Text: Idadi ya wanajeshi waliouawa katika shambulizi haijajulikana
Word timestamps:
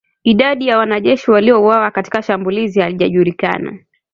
Idadi 0.23 0.67
ya 0.67 0.77
wanajeshi 0.77 1.31
waliouawa 1.31 1.91
katika 1.91 2.21
shambulizi 2.21 2.79
haijajulikana 2.81 3.79